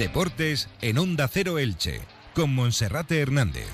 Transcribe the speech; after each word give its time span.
Deportes 0.00 0.70
en 0.80 0.96
Onda 0.96 1.28
Cero 1.28 1.58
Elche, 1.58 2.00
con 2.34 2.54
Monserrate 2.54 3.20
Hernández. 3.20 3.68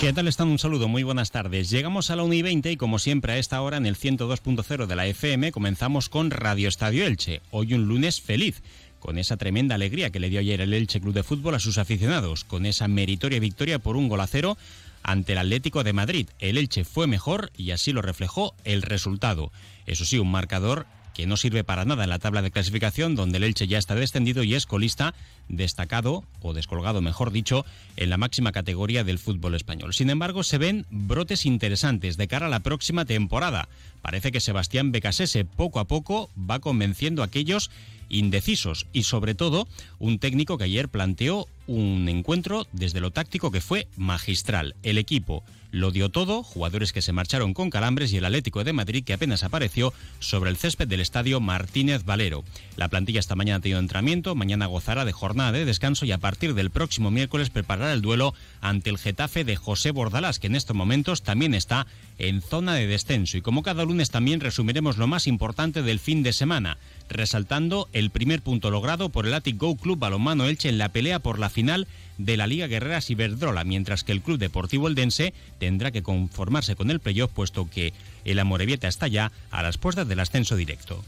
¿Qué 0.00 0.10
tal 0.14 0.26
están? 0.26 0.48
Un 0.48 0.58
saludo, 0.58 0.88
muy 0.88 1.02
buenas 1.02 1.30
tardes. 1.30 1.68
Llegamos 1.68 2.08
a 2.08 2.16
la 2.16 2.22
1 2.22 2.32
y 2.32 2.40
20 2.40 2.72
y 2.72 2.76
como 2.78 2.98
siempre 2.98 3.34
a 3.34 3.36
esta 3.36 3.60
hora 3.60 3.76
en 3.76 3.84
el 3.84 3.98
102.0 3.98 4.86
de 4.86 4.96
la 4.96 5.06
FM 5.06 5.52
comenzamos 5.52 6.08
con 6.08 6.30
Radio 6.30 6.66
Estadio 6.66 7.04
Elche. 7.04 7.42
Hoy 7.50 7.74
un 7.74 7.88
lunes 7.88 8.22
feliz, 8.22 8.62
con 9.00 9.18
esa 9.18 9.36
tremenda 9.36 9.74
alegría 9.74 10.08
que 10.08 10.18
le 10.18 10.30
dio 10.30 10.40
ayer 10.40 10.62
el 10.62 10.72
Elche 10.72 11.02
Club 11.02 11.12
de 11.12 11.22
Fútbol 11.22 11.56
a 11.56 11.60
sus 11.60 11.76
aficionados, 11.76 12.44
con 12.44 12.64
esa 12.64 12.88
meritoria 12.88 13.38
victoria 13.38 13.80
por 13.80 13.96
un 13.96 14.08
gol 14.08 14.22
a 14.22 14.26
cero 14.26 14.56
ante 15.02 15.32
el 15.32 15.38
Atlético 15.38 15.84
de 15.84 15.92
Madrid. 15.92 16.30
El 16.38 16.56
Elche 16.56 16.84
fue 16.84 17.06
mejor 17.06 17.52
y 17.54 17.72
así 17.72 17.92
lo 17.92 18.00
reflejó 18.00 18.54
el 18.64 18.80
resultado. 18.80 19.52
Eso 19.84 20.06
sí, 20.06 20.18
un 20.18 20.30
marcador 20.30 20.86
que 21.14 21.26
no 21.26 21.36
sirve 21.36 21.64
para 21.64 21.84
nada 21.84 22.04
en 22.04 22.10
la 22.10 22.18
tabla 22.18 22.42
de 22.42 22.50
clasificación, 22.50 23.14
donde 23.14 23.38
el 23.38 23.44
Elche 23.44 23.66
ya 23.66 23.78
está 23.78 23.94
descendido 23.94 24.42
y 24.42 24.54
es 24.54 24.66
colista 24.66 25.14
destacado, 25.48 26.24
o 26.40 26.52
descolgado 26.52 27.00
mejor 27.00 27.32
dicho, 27.32 27.64
en 27.96 28.10
la 28.10 28.16
máxima 28.16 28.52
categoría 28.52 29.04
del 29.04 29.18
fútbol 29.18 29.54
español. 29.54 29.94
Sin 29.94 30.10
embargo, 30.10 30.42
se 30.42 30.58
ven 30.58 30.86
brotes 30.90 31.46
interesantes 31.46 32.16
de 32.16 32.28
cara 32.28 32.46
a 32.46 32.50
la 32.50 32.60
próxima 32.60 33.04
temporada. 33.04 33.68
Parece 34.02 34.32
que 34.32 34.40
Sebastián 34.40 34.92
Becasese 34.92 35.44
poco 35.44 35.80
a 35.80 35.86
poco 35.86 36.30
va 36.38 36.60
convenciendo 36.60 37.22
a 37.22 37.26
aquellos 37.26 37.70
indecisos 38.08 38.86
y 38.92 39.04
sobre 39.04 39.34
todo 39.34 39.68
un 39.98 40.18
técnico 40.18 40.58
que 40.58 40.64
ayer 40.64 40.88
planteó 40.88 41.46
un 41.66 42.08
encuentro 42.08 42.66
desde 42.72 43.00
lo 43.00 43.10
táctico 43.12 43.50
que 43.50 43.60
fue 43.60 43.86
magistral. 43.96 44.74
El 44.82 44.98
equipo 44.98 45.44
lo 45.70 45.90
dio 45.90 46.08
todo, 46.08 46.42
jugadores 46.42 46.92
que 46.92 47.02
se 47.02 47.12
marcharon 47.12 47.54
con 47.54 47.70
calambres 47.70 48.12
y 48.12 48.16
el 48.16 48.24
Atlético 48.24 48.64
de 48.64 48.72
Madrid 48.72 49.04
que 49.04 49.12
apenas 49.12 49.42
apareció 49.42 49.92
sobre 50.18 50.50
el 50.50 50.56
césped 50.56 50.88
del 50.88 51.00
estadio 51.00 51.40
Martínez 51.40 52.04
Valero. 52.04 52.44
La 52.76 52.88
plantilla 52.88 53.20
esta 53.20 53.36
mañana 53.36 53.58
ha 53.58 53.60
tenido 53.60 53.80
entrenamiento, 53.80 54.34
mañana 54.34 54.66
gozará 54.66 55.04
de 55.04 55.12
jornada 55.12 55.52
de 55.52 55.64
descanso 55.64 56.04
y 56.06 56.12
a 56.12 56.18
partir 56.18 56.54
del 56.54 56.70
próximo 56.70 57.10
miércoles 57.10 57.50
preparará 57.50 57.92
el 57.92 58.02
duelo 58.02 58.34
ante 58.60 58.90
el 58.90 58.98
Getafe 58.98 59.44
de 59.44 59.56
José 59.56 59.90
Bordalás, 59.90 60.38
que 60.38 60.46
en 60.46 60.56
estos 60.56 60.76
momentos 60.76 61.22
también 61.22 61.54
está 61.54 61.86
en 62.20 62.42
zona 62.42 62.74
de 62.74 62.86
descenso. 62.86 63.36
Y 63.36 63.42
como 63.42 63.62
cada 63.62 63.84
lunes 63.84 64.10
también 64.10 64.40
resumiremos 64.40 64.98
lo 64.98 65.06
más 65.06 65.26
importante 65.26 65.82
del 65.82 65.98
fin 65.98 66.22
de 66.22 66.32
semana, 66.32 66.78
resaltando 67.08 67.88
el 67.92 68.10
primer 68.10 68.42
punto 68.42 68.70
logrado 68.70 69.08
por 69.08 69.26
el 69.26 69.34
Atic 69.34 69.56
Go 69.56 69.76
Club 69.76 69.98
Balonmano 69.98 70.44
Elche 70.44 70.68
en 70.68 70.78
la 70.78 70.90
pelea 70.90 71.18
por 71.18 71.38
la 71.38 71.50
final 71.50 71.88
de 72.18 72.36
la 72.36 72.46
Liga 72.46 72.66
Guerreras 72.66 73.10
Iberdrola, 73.10 73.64
mientras 73.64 74.04
que 74.04 74.12
el 74.12 74.20
Club 74.20 74.38
Deportivo 74.38 74.86
Eldense 74.86 75.32
tendrá 75.58 75.90
que 75.90 76.02
conformarse 76.02 76.76
con 76.76 76.90
el 76.90 77.00
playoff, 77.00 77.32
puesto 77.32 77.68
que 77.68 77.94
el 78.24 78.38
Amorebieta 78.38 78.86
está 78.86 79.08
ya 79.08 79.32
a 79.50 79.62
las 79.62 79.78
puertas 79.78 80.06
del 80.06 80.20
ascenso 80.20 80.56
directo. 80.56 81.02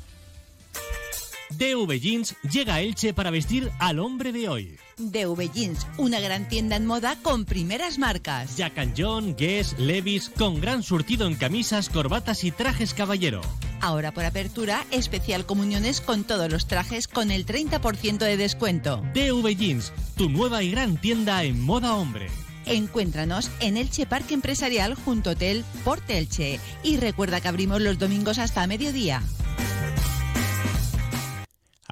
DV 1.62 2.00
Jeans 2.00 2.34
llega 2.50 2.74
a 2.74 2.80
Elche 2.80 3.14
para 3.14 3.30
vestir 3.30 3.70
al 3.78 4.00
hombre 4.00 4.32
de 4.32 4.48
hoy. 4.48 4.76
DV 4.98 5.48
Jeans, 5.52 5.86
una 5.96 6.18
gran 6.18 6.48
tienda 6.48 6.74
en 6.74 6.86
moda 6.86 7.16
con 7.22 7.44
primeras 7.44 8.00
marcas. 8.00 8.56
Jack 8.56 8.78
and 8.78 8.94
John, 8.98 9.36
Guess, 9.36 9.78
Levis, 9.78 10.28
con 10.30 10.60
gran 10.60 10.82
surtido 10.82 11.24
en 11.28 11.36
camisas, 11.36 11.88
corbatas 11.88 12.42
y 12.42 12.50
trajes 12.50 12.94
caballero. 12.94 13.42
Ahora 13.80 14.10
por 14.10 14.24
apertura, 14.24 14.84
especial 14.90 15.46
comuniones 15.46 16.00
con 16.00 16.24
todos 16.24 16.50
los 16.50 16.66
trajes 16.66 17.06
con 17.06 17.30
el 17.30 17.46
30% 17.46 18.18
de 18.18 18.36
descuento. 18.36 19.00
DV 19.14 19.56
Jeans, 19.56 19.92
tu 20.16 20.28
nueva 20.30 20.64
y 20.64 20.72
gran 20.72 20.96
tienda 20.96 21.44
en 21.44 21.60
moda 21.60 21.94
hombre. 21.94 22.26
Encuéntranos 22.66 23.52
en 23.60 23.76
Elche 23.76 24.04
Parque 24.04 24.34
Empresarial 24.34 24.96
junto 24.96 25.30
a 25.30 25.32
Hotel 25.34 25.64
Porte 25.84 26.18
Elche 26.18 26.58
y 26.82 26.96
recuerda 26.96 27.40
que 27.40 27.46
abrimos 27.46 27.80
los 27.80 28.00
domingos 28.00 28.38
hasta 28.38 28.66
mediodía. 28.66 29.22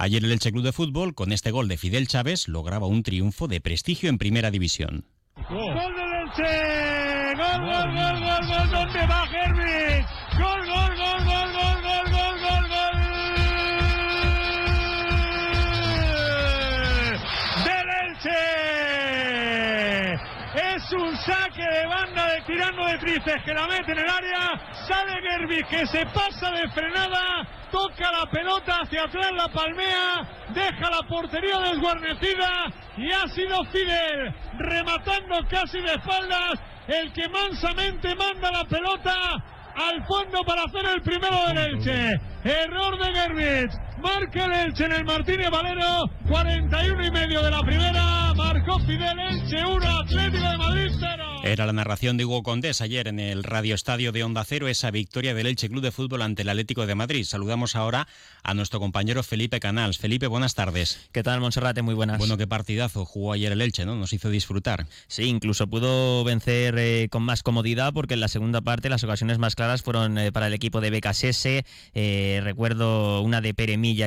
Ayer 0.02 0.24
el 0.24 0.32
Elche 0.32 0.50
Club 0.50 0.64
de 0.64 0.72
Fútbol, 0.72 1.14
con 1.14 1.30
este 1.30 1.50
gol 1.50 1.68
de 1.68 1.76
Fidel 1.76 2.08
Chávez, 2.08 2.48
lograba 2.48 2.86
un 2.86 3.02
triunfo 3.02 3.48
de 3.48 3.60
prestigio 3.60 4.08
en 4.08 4.16
Primera 4.16 4.50
División. 4.50 5.04
¡Gol 5.50 5.74
del 5.74 6.12
Elche! 6.24 7.34
¡Gol, 7.36 7.60
gol, 7.66 7.94
gol, 7.94 8.20
gol, 8.24 8.46
gol! 8.48 8.70
¿Dónde 8.70 9.06
va? 9.06 9.20
Es 20.90 20.96
un 20.96 21.16
saque 21.18 21.62
de 21.62 21.86
banda 21.86 22.26
de 22.34 22.40
tirando 22.48 22.84
de 22.84 22.98
tristes 22.98 23.36
que 23.44 23.54
la 23.54 23.68
mete 23.68 23.92
en 23.92 23.98
el 23.98 24.08
área. 24.08 24.60
Sale 24.88 25.22
Gerbi 25.22 25.62
que 25.62 25.86
se 25.86 26.04
pasa 26.06 26.50
de 26.50 26.68
frenada 26.70 27.46
toca 27.70 28.10
la 28.10 28.28
pelota 28.28 28.80
hacia 28.82 29.04
atrás, 29.04 29.30
la 29.36 29.46
palmea, 29.50 30.48
deja 30.52 30.90
la 30.90 31.06
portería 31.06 31.60
desguarnecida 31.60 32.72
y 32.96 33.12
ha 33.12 33.28
sido 33.28 33.64
Fidel 33.66 34.34
rematando 34.58 35.46
casi 35.48 35.80
de 35.80 35.92
espaldas 35.92 36.54
el 36.88 37.12
que 37.12 37.28
mansamente 37.28 38.12
manda 38.16 38.50
la 38.50 38.64
pelota 38.64 39.14
al 39.76 40.04
fondo 40.06 40.40
para 40.44 40.64
hacer 40.64 40.86
el 40.86 41.02
primero 41.02 41.36
del 41.46 41.58
Elche. 41.58 42.20
Error 42.42 42.98
de 42.98 43.14
Gerbich. 43.14 43.89
Marca 44.00 44.44
el 44.44 44.52
Elche 44.52 44.84
en 44.84 44.92
el 44.92 45.04
Martínez 45.04 45.50
Valero. 45.50 46.10
41 46.28 47.06
y 47.06 47.10
medio 47.10 47.42
de 47.42 47.50
la 47.50 47.62
primera. 47.62 48.34
Marcó 48.34 48.78
Fidel 48.80 49.18
Elche 49.18 49.64
1, 49.64 49.98
Atlético 49.98 50.48
de 50.48 50.58
Madrid 50.58 50.90
0. 50.98 51.30
Era 51.42 51.64
la 51.64 51.72
narración 51.72 52.18
de 52.18 52.26
Hugo 52.26 52.42
Condés 52.42 52.82
ayer 52.82 53.08
en 53.08 53.18
el 53.18 53.44
Radio 53.44 53.74
Estadio 53.74 54.12
de 54.12 54.22
Onda 54.22 54.44
Cero, 54.44 54.68
esa 54.68 54.90
victoria 54.90 55.32
del 55.32 55.46
Elche 55.46 55.70
Club 55.70 55.82
de 55.82 55.90
Fútbol 55.90 56.20
ante 56.20 56.42
el 56.42 56.48
Atlético 56.50 56.86
de 56.86 56.94
Madrid. 56.94 57.24
Saludamos 57.24 57.76
ahora 57.76 58.06
a 58.42 58.52
nuestro 58.52 58.78
compañero 58.78 59.22
Felipe 59.22 59.58
Canals. 59.58 59.96
Felipe, 59.96 60.26
buenas 60.26 60.54
tardes. 60.54 61.08
¿Qué 61.12 61.22
tal, 61.22 61.40
Monserrate? 61.40 61.80
Muy 61.80 61.94
buenas. 61.94 62.18
Bueno, 62.18 62.36
qué 62.36 62.46
partidazo 62.46 63.06
jugó 63.06 63.32
ayer 63.32 63.52
el 63.52 63.62
Elche, 63.62 63.86
¿no? 63.86 63.96
Nos 63.96 64.12
hizo 64.12 64.28
disfrutar. 64.28 64.86
Sí, 65.08 65.24
incluso 65.24 65.66
pudo 65.66 66.24
vencer 66.24 66.74
eh, 66.78 67.08
con 67.10 67.22
más 67.22 67.42
comodidad 67.42 67.94
porque 67.94 68.14
en 68.14 68.20
la 68.20 68.28
segunda 68.28 68.60
parte 68.60 68.90
las 68.90 69.02
ocasiones 69.02 69.38
más 69.38 69.56
claras 69.56 69.82
fueron 69.82 70.18
eh, 70.18 70.32
para 70.32 70.46
el 70.46 70.52
equipo 70.52 70.82
de 70.82 70.90
Becasese. 70.90 71.64
Eh, 71.94 72.40
recuerdo 72.44 73.22
una 73.22 73.40
de 73.40 73.54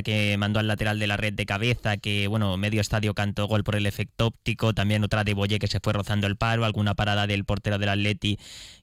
Que 0.04 0.38
mandó 0.38 0.60
al 0.60 0.68
lateral 0.68 1.00
de 1.00 1.08
la 1.08 1.18
red 1.18 1.34
de 1.34 1.46
cabeza, 1.46 1.98
que, 1.98 2.28
bueno, 2.28 2.58
medio 2.58 2.82
estadio 2.82 3.14
cantó 3.14 3.48
gol 3.48 3.64
por 3.64 3.76
el 3.76 3.86
efecto 3.86 4.28
óptico. 4.28 4.74
También 4.74 5.04
otra 5.04 5.24
de 5.24 5.34
Boye 5.34 5.60
que 5.60 5.68
se 5.68 5.80
fue 5.80 5.94
rozando 5.94 6.28
el 6.28 6.36
paro. 6.36 6.66
Alguna 6.66 6.96
parada 6.96 7.28
del 7.28 7.46
portero 7.46 7.78
del 7.78 7.90
Atleti, 7.90 8.38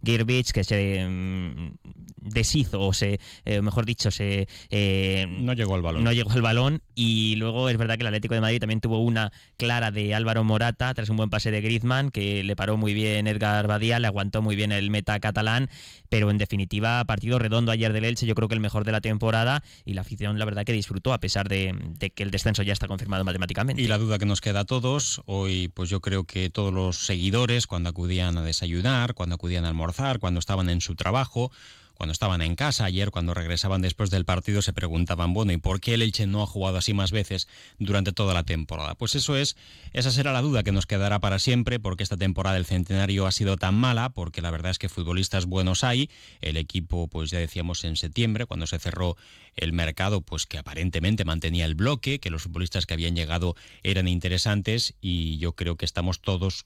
Girbich, 0.04 0.52
que 0.52 0.64
se 0.64 1.06
mm, 1.08 1.72
deshizo, 2.20 2.80
o 2.80 2.92
se, 2.92 3.20
eh, 3.44 3.60
mejor 3.62 3.86
dicho, 3.86 4.10
se... 4.10 4.48
Eh, 4.70 5.26
no 5.28 5.52
llegó 5.52 5.74
al 5.74 5.82
balón. 5.82 6.04
No 6.04 6.12
llegó 6.12 6.32
al 6.32 6.42
balón. 6.42 6.82
Y 6.94 7.36
luego 7.36 7.68
es 7.68 7.76
verdad 7.76 7.96
que 7.96 8.02
el 8.02 8.08
Atlético 8.08 8.34
de 8.34 8.40
Madrid 8.40 8.60
también 8.60 8.80
tuvo 8.80 8.98
una 8.98 9.32
clara 9.56 9.90
de 9.90 10.14
Álvaro 10.14 10.44
Morata, 10.44 10.92
tras 10.94 11.08
un 11.08 11.16
buen 11.16 11.30
pase 11.30 11.50
de 11.50 11.60
Griezmann, 11.60 12.10
que 12.10 12.44
le 12.44 12.56
paró 12.56 12.76
muy 12.76 12.94
bien 12.94 13.26
Edgar 13.26 13.66
Badía, 13.66 13.98
le 13.98 14.06
aguantó 14.06 14.42
muy 14.42 14.56
bien 14.56 14.72
el 14.72 14.90
meta 14.90 15.18
catalán. 15.20 15.70
Pero 16.08 16.30
en 16.30 16.38
definitiva, 16.38 17.04
partido 17.04 17.38
redondo 17.38 17.72
ayer 17.72 17.92
del 17.92 18.04
Elche, 18.04 18.26
yo 18.26 18.34
creo 18.34 18.48
que 18.48 18.54
el 18.54 18.60
mejor 18.60 18.84
de 18.84 18.92
la 18.92 19.00
temporada. 19.00 19.62
Y 19.84 19.94
la 19.94 20.02
afición, 20.02 20.38
la 20.38 20.44
verdad, 20.44 20.64
que 20.64 20.72
disfrutó, 20.72 20.89
a 21.12 21.20
pesar 21.20 21.48
de, 21.48 21.74
de 21.98 22.10
que 22.10 22.22
el 22.22 22.30
descenso 22.30 22.62
ya 22.62 22.72
está 22.72 22.86
confirmado 22.88 23.24
matemáticamente. 23.24 23.80
Y 23.82 23.86
la 23.86 23.98
duda 23.98 24.18
que 24.18 24.26
nos 24.26 24.40
queda 24.40 24.60
a 24.60 24.64
todos, 24.64 25.22
hoy, 25.26 25.68
pues 25.68 25.88
yo 25.90 26.00
creo 26.00 26.24
que 26.24 26.50
todos 26.50 26.72
los 26.72 26.98
seguidores, 27.06 27.66
cuando 27.66 27.90
acudían 27.90 28.36
a 28.38 28.42
desayunar, 28.42 29.14
cuando 29.14 29.36
acudían 29.36 29.64
a 29.64 29.68
almorzar, 29.68 30.18
cuando 30.18 30.40
estaban 30.40 30.68
en 30.68 30.80
su 30.80 30.94
trabajo, 30.94 31.50
cuando 32.00 32.12
estaban 32.12 32.40
en 32.40 32.56
casa 32.56 32.86
ayer, 32.86 33.10
cuando 33.10 33.34
regresaban 33.34 33.82
después 33.82 34.08
del 34.08 34.24
partido, 34.24 34.62
se 34.62 34.72
preguntaban, 34.72 35.34
bueno, 35.34 35.52
¿y 35.52 35.58
por 35.58 35.82
qué 35.82 35.92
el 35.92 36.00
Elche 36.00 36.26
no 36.26 36.42
ha 36.42 36.46
jugado 36.46 36.78
así 36.78 36.94
más 36.94 37.12
veces 37.12 37.46
durante 37.78 38.12
toda 38.12 38.32
la 38.32 38.42
temporada? 38.42 38.94
Pues 38.94 39.16
eso 39.16 39.36
es, 39.36 39.54
esa 39.92 40.10
será 40.10 40.32
la 40.32 40.40
duda 40.40 40.62
que 40.62 40.72
nos 40.72 40.86
quedará 40.86 41.18
para 41.18 41.38
siempre, 41.38 41.78
porque 41.78 42.02
esta 42.02 42.16
temporada 42.16 42.54
del 42.56 42.64
centenario 42.64 43.26
ha 43.26 43.32
sido 43.32 43.58
tan 43.58 43.74
mala, 43.74 44.08
porque 44.08 44.40
la 44.40 44.50
verdad 44.50 44.70
es 44.70 44.78
que 44.78 44.88
futbolistas 44.88 45.44
buenos 45.44 45.84
hay, 45.84 46.08
el 46.40 46.56
equipo, 46.56 47.06
pues 47.06 47.30
ya 47.30 47.38
decíamos 47.38 47.84
en 47.84 47.96
septiembre, 47.96 48.46
cuando 48.46 48.66
se 48.66 48.78
cerró 48.78 49.18
el 49.54 49.74
mercado, 49.74 50.22
pues 50.22 50.46
que 50.46 50.56
aparentemente 50.56 51.26
mantenía 51.26 51.66
el 51.66 51.74
bloque, 51.74 52.18
que 52.18 52.30
los 52.30 52.44
futbolistas 52.44 52.86
que 52.86 52.94
habían 52.94 53.14
llegado 53.14 53.56
eran 53.82 54.08
interesantes, 54.08 54.94
y 55.02 55.36
yo 55.36 55.52
creo 55.52 55.76
que 55.76 55.84
estamos 55.84 56.22
todos 56.22 56.64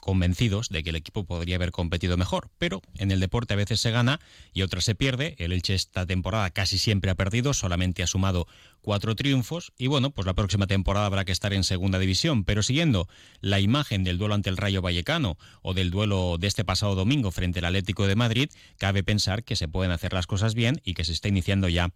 convencidos 0.00 0.68
de 0.68 0.82
que 0.82 0.90
el 0.90 0.96
equipo 0.96 1.24
podría 1.24 1.56
haber 1.56 1.70
competido 1.70 2.16
mejor, 2.16 2.50
pero 2.58 2.82
en 2.96 3.10
el 3.10 3.20
deporte 3.20 3.54
a 3.54 3.56
veces 3.56 3.80
se 3.80 3.90
gana 3.90 4.20
y 4.52 4.62
otras 4.62 4.84
se 4.84 4.94
pierde. 4.94 5.34
El 5.38 5.52
Elche 5.52 5.74
esta 5.74 6.06
temporada 6.06 6.50
casi 6.50 6.78
siempre 6.78 7.10
ha 7.10 7.14
perdido, 7.14 7.54
solamente 7.54 8.02
ha 8.02 8.06
sumado 8.06 8.46
cuatro 8.80 9.14
triunfos 9.14 9.72
y 9.76 9.86
bueno, 9.86 10.10
pues 10.10 10.26
la 10.26 10.34
próxima 10.34 10.66
temporada 10.66 11.06
habrá 11.06 11.24
que 11.24 11.32
estar 11.32 11.52
en 11.52 11.64
segunda 11.64 11.98
división, 11.98 12.44
pero 12.44 12.62
siguiendo 12.62 13.08
la 13.40 13.60
imagen 13.60 14.04
del 14.04 14.18
duelo 14.18 14.34
ante 14.34 14.50
el 14.50 14.56
Rayo 14.56 14.82
Vallecano 14.82 15.36
o 15.62 15.74
del 15.74 15.90
duelo 15.90 16.36
de 16.38 16.46
este 16.46 16.64
pasado 16.64 16.94
domingo 16.94 17.30
frente 17.30 17.58
al 17.58 17.66
Atlético 17.66 18.06
de 18.06 18.16
Madrid, 18.16 18.50
cabe 18.78 19.02
pensar 19.02 19.44
que 19.44 19.56
se 19.56 19.68
pueden 19.68 19.92
hacer 19.92 20.12
las 20.12 20.26
cosas 20.26 20.54
bien 20.54 20.80
y 20.84 20.94
que 20.94 21.04
se 21.04 21.12
está 21.12 21.28
iniciando 21.28 21.68
ya 21.68 21.92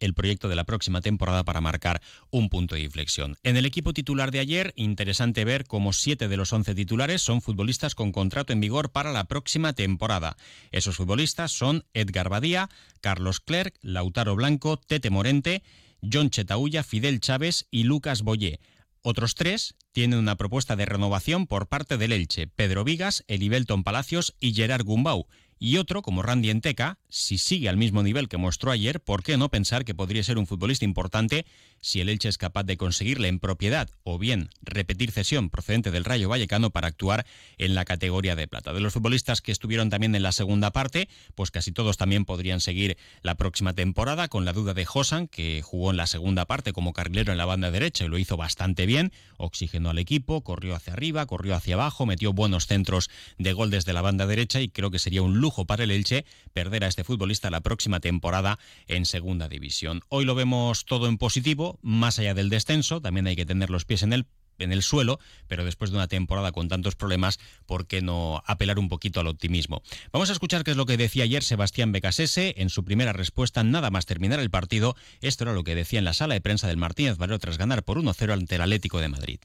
el 0.00 0.14
proyecto 0.14 0.48
de 0.48 0.56
la 0.56 0.64
próxima 0.64 1.00
temporada 1.00 1.44
para 1.44 1.60
marcar 1.60 2.02
un 2.30 2.48
punto 2.48 2.74
de 2.74 2.82
inflexión. 2.82 3.36
En 3.42 3.56
el 3.56 3.66
equipo 3.66 3.92
titular 3.92 4.30
de 4.30 4.40
ayer, 4.40 4.72
interesante 4.76 5.44
ver 5.44 5.64
cómo 5.66 5.92
siete 5.92 6.28
de 6.28 6.36
los 6.36 6.52
once 6.52 6.74
titulares 6.74 7.22
son 7.22 7.42
futbolistas 7.42 7.94
con 7.94 8.12
contrato 8.12 8.52
en 8.52 8.60
vigor 8.60 8.90
para 8.90 9.12
la 9.12 9.24
próxima 9.24 9.72
temporada. 9.72 10.36
Esos 10.70 10.96
futbolistas 10.96 11.52
son 11.52 11.84
Edgar 11.94 12.28
Badía, 12.28 12.68
Carlos 13.00 13.40
Clerc, 13.40 13.76
Lautaro 13.82 14.34
Blanco, 14.36 14.76
Tete 14.76 15.10
Morente, 15.10 15.62
John 16.02 16.30
Chetaulla, 16.30 16.82
Fidel 16.82 17.20
Chávez 17.20 17.66
y 17.70 17.84
Lucas 17.84 18.22
Boyé. 18.22 18.60
Otros 19.02 19.34
tres 19.34 19.74
tienen 19.92 20.18
una 20.18 20.36
propuesta 20.36 20.76
de 20.76 20.86
renovación 20.86 21.46
por 21.46 21.68
parte 21.68 21.98
del 21.98 22.12
Elche, 22.12 22.46
Pedro 22.46 22.84
Vigas, 22.84 23.22
Elibelton 23.28 23.84
Palacios 23.84 24.34
y 24.40 24.54
Gerard 24.54 24.84
Gumbau 24.84 25.26
y 25.58 25.78
otro 25.78 26.02
como 26.02 26.22
Randy 26.22 26.50
Enteca, 26.50 26.98
si 27.14 27.38
sigue 27.38 27.68
al 27.68 27.76
mismo 27.76 28.02
nivel 28.02 28.28
que 28.28 28.38
mostró 28.38 28.72
ayer, 28.72 28.98
¿por 28.98 29.22
qué 29.22 29.36
no 29.36 29.48
pensar 29.48 29.84
que 29.84 29.94
podría 29.94 30.24
ser 30.24 30.36
un 30.36 30.48
futbolista 30.48 30.84
importante 30.84 31.46
si 31.80 32.00
el 32.00 32.08
Elche 32.08 32.28
es 32.28 32.38
capaz 32.38 32.64
de 32.64 32.76
conseguirle 32.76 33.28
en 33.28 33.38
propiedad 33.38 33.88
o 34.02 34.18
bien 34.18 34.50
repetir 34.62 35.12
cesión 35.12 35.48
procedente 35.48 35.92
del 35.92 36.04
Rayo 36.04 36.28
Vallecano 36.28 36.70
para 36.70 36.88
actuar 36.88 37.24
en 37.56 37.76
la 37.76 37.84
categoría 37.84 38.34
de 38.34 38.48
plata? 38.48 38.72
De 38.72 38.80
los 38.80 38.94
futbolistas 38.94 39.42
que 39.42 39.52
estuvieron 39.52 39.90
también 39.90 40.16
en 40.16 40.24
la 40.24 40.32
segunda 40.32 40.72
parte, 40.72 41.08
pues 41.36 41.52
casi 41.52 41.70
todos 41.70 41.98
también 41.98 42.24
podrían 42.24 42.60
seguir 42.60 42.96
la 43.22 43.36
próxima 43.36 43.74
temporada, 43.74 44.26
con 44.26 44.44
la 44.44 44.52
duda 44.52 44.74
de 44.74 44.84
Josan, 44.84 45.28
que 45.28 45.62
jugó 45.62 45.92
en 45.92 45.98
la 45.98 46.08
segunda 46.08 46.46
parte 46.46 46.72
como 46.72 46.92
carrilero 46.92 47.30
en 47.30 47.38
la 47.38 47.44
banda 47.44 47.70
derecha 47.70 48.04
y 48.04 48.08
lo 48.08 48.18
hizo 48.18 48.36
bastante 48.36 48.86
bien, 48.86 49.12
oxigenó 49.36 49.90
al 49.90 50.00
equipo, 50.00 50.42
corrió 50.42 50.74
hacia 50.74 50.94
arriba, 50.94 51.26
corrió 51.26 51.54
hacia 51.54 51.76
abajo, 51.76 52.06
metió 52.06 52.32
buenos 52.32 52.66
centros 52.66 53.08
de 53.38 53.52
gol 53.52 53.70
desde 53.70 53.92
la 53.92 54.02
banda 54.02 54.26
derecha 54.26 54.60
y 54.60 54.68
creo 54.68 54.90
que 54.90 54.98
sería 54.98 55.22
un 55.22 55.38
lujo 55.38 55.64
para 55.64 55.84
el 55.84 55.92
Elche 55.92 56.24
perder 56.52 56.82
a 56.82 56.88
este 56.88 57.03
futbolista 57.04 57.50
la 57.50 57.60
próxima 57.60 58.00
temporada 58.00 58.58
en 58.86 59.06
Segunda 59.06 59.48
División. 59.48 60.02
Hoy 60.08 60.24
lo 60.24 60.34
vemos 60.34 60.84
todo 60.84 61.06
en 61.06 61.18
positivo, 61.18 61.78
más 61.82 62.18
allá 62.18 62.34
del 62.34 62.50
descenso, 62.50 63.00
también 63.00 63.26
hay 63.26 63.36
que 63.36 63.46
tener 63.46 63.70
los 63.70 63.84
pies 63.84 64.02
en 64.02 64.12
el 64.12 64.26
en 64.58 64.72
el 64.72 64.82
suelo, 64.82 65.18
pero 65.48 65.64
después 65.64 65.90
de 65.90 65.96
una 65.96 66.08
temporada 66.08 66.52
con 66.52 66.68
tantos 66.68 66.94
problemas, 66.94 67.38
¿por 67.66 67.86
qué 67.86 68.02
no 68.02 68.42
apelar 68.46 68.78
un 68.78 68.88
poquito 68.88 69.20
al 69.20 69.26
optimismo? 69.26 69.82
Vamos 70.12 70.30
a 70.30 70.32
escuchar 70.32 70.64
qué 70.64 70.72
es 70.72 70.76
lo 70.76 70.86
que 70.86 70.96
decía 70.96 71.24
ayer 71.24 71.42
Sebastián 71.42 71.92
Becasese 71.92 72.54
en 72.58 72.70
su 72.70 72.84
primera 72.84 73.12
respuesta, 73.12 73.64
nada 73.64 73.90
más 73.90 74.06
terminar 74.06 74.40
el 74.40 74.50
partido. 74.50 74.96
Esto 75.20 75.44
era 75.44 75.52
lo 75.52 75.64
que 75.64 75.74
decía 75.74 75.98
en 75.98 76.04
la 76.04 76.14
sala 76.14 76.34
de 76.34 76.40
prensa 76.40 76.68
del 76.68 76.76
Martínez 76.76 77.16
Valero 77.16 77.38
tras 77.38 77.58
ganar 77.58 77.82
por 77.84 77.98
1-0 77.98 78.32
ante 78.32 78.54
el 78.54 78.60
Atlético 78.60 79.00
de 79.00 79.08
Madrid 79.08 79.40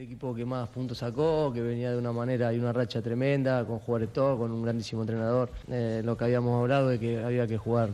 el 0.00 0.06
equipo 0.06 0.34
que 0.34 0.46
más 0.46 0.66
puntos 0.70 0.96
sacó, 0.96 1.52
que 1.52 1.60
venía 1.60 1.90
de 1.90 1.98
una 1.98 2.10
manera 2.10 2.54
y 2.54 2.58
una 2.58 2.72
racha 2.72 3.02
tremenda, 3.02 3.66
con 3.66 3.80
jugadores 3.80 4.14
todos, 4.14 4.38
con 4.38 4.50
un 4.50 4.62
grandísimo 4.62 5.02
entrenador. 5.02 5.50
Eh, 5.68 6.00
lo 6.02 6.16
que 6.16 6.24
habíamos 6.24 6.58
hablado 6.58 6.88
de 6.88 6.98
que 6.98 7.22
había 7.22 7.46
que 7.46 7.58
jugar 7.58 7.90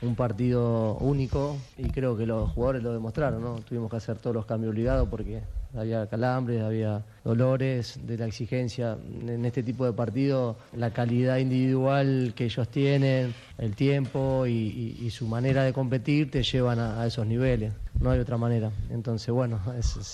un 0.00 0.14
partido 0.14 0.94
único 1.00 1.56
y 1.76 1.90
creo 1.90 2.16
que 2.16 2.26
los 2.26 2.48
jugadores 2.52 2.84
lo 2.84 2.92
demostraron, 2.92 3.42
¿no? 3.42 3.56
Tuvimos 3.56 3.90
que 3.90 3.96
hacer 3.96 4.18
todos 4.18 4.36
los 4.36 4.46
cambios 4.46 4.70
obligados 4.70 5.08
porque 5.08 5.42
había 5.76 6.06
calambres, 6.06 6.62
había 6.62 7.02
dolores 7.24 7.98
de 8.06 8.16
la 8.16 8.26
exigencia. 8.26 8.96
En 9.26 9.44
este 9.44 9.62
tipo 9.62 9.84
de 9.84 9.92
partido, 9.92 10.56
la 10.76 10.90
calidad 10.92 11.38
individual 11.38 12.32
que 12.34 12.46
ellos 12.46 12.68
tienen, 12.68 13.34
el 13.58 13.74
tiempo 13.74 14.46
y, 14.46 15.08
su 15.10 15.26
manera 15.26 15.64
de 15.64 15.72
competir 15.72 16.30
te 16.30 16.42
llevan 16.42 16.78
a, 16.78 17.04
esos 17.06 17.26
niveles. 17.26 17.72
No 18.00 18.10
hay 18.10 18.20
otra 18.20 18.36
manera. 18.36 18.70
Entonces, 18.90 19.30
bueno, 19.30 19.60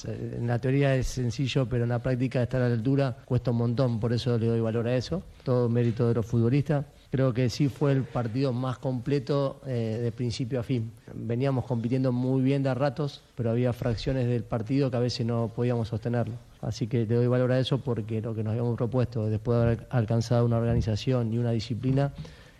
en 0.07 0.47
la 0.47 0.59
teoría 0.59 0.95
es 0.95 1.09
sencillo, 1.09 1.67
pero 1.69 1.85
en 1.85 1.91
la 1.91 1.99
práctica 1.99 2.43
estar 2.43 2.63
a 2.63 2.69
la 2.69 2.75
altura 2.75 3.17
cuesta 3.25 3.51
un 3.51 3.59
montón. 3.59 4.01
Por 4.01 4.13
eso 4.13 4.39
le 4.39 4.47
doy 4.47 4.61
valor 4.61 4.87
a 4.87 4.97
eso. 4.97 5.23
Todo 5.43 5.69
mérito 5.69 6.09
de 6.09 6.15
los 6.15 6.27
futbolistas. 6.27 6.87
Creo 7.15 7.33
que 7.33 7.49
sí 7.49 7.69
fue 7.69 7.93
el 7.93 8.03
partido 8.03 8.53
más 8.53 8.79
completo 8.79 9.61
eh, 9.69 10.01
de 10.03 10.11
principio 10.11 10.59
a 10.59 10.65
fin. 10.65 10.91
Veníamos 11.15 11.65
compitiendo 11.65 12.11
muy 12.11 12.43
bien 12.43 12.65
de 12.65 12.75
ratos, 12.75 13.23
pero 13.37 13.53
había 13.53 13.73
fracciones 13.73 14.27
del 14.27 14.43
partido 14.43 14.91
que 14.91 14.97
a 14.97 14.99
veces 14.99 15.25
no 15.25 15.49
podíamos 15.55 15.87
sostenerlo. 15.87 16.35
Así 16.61 16.89
que 16.89 17.07
le 17.07 17.15
doy 17.15 17.29
valor 17.29 17.53
a 17.53 17.61
eso 17.61 17.79
porque 17.79 18.21
lo 18.21 18.35
que 18.35 18.43
nos 18.43 18.51
habíamos 18.51 18.77
propuesto, 18.77 19.27
después 19.27 19.57
de 19.59 19.63
haber 19.63 19.87
alcanzado 19.91 20.45
una 20.45 20.57
organización 20.57 21.33
y 21.33 21.39
una 21.39 21.53
disciplina, 21.53 22.13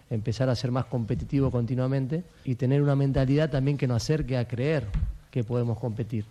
empezar 0.09 0.49
a 0.49 0.55
ser 0.55 0.71
más 0.71 0.85
competitivo 0.85 1.51
continuamente 1.51 2.23
y 2.45 2.55
tener 2.55 2.81
una 2.81 2.95
mentalidad 2.95 3.51
también 3.51 3.77
que 3.77 3.89
nos 3.89 4.05
acerque 4.05 4.39
a 4.39 4.47
creer 4.47 4.87
que 5.33 5.43
podemos 5.43 5.81
competir 5.81 6.27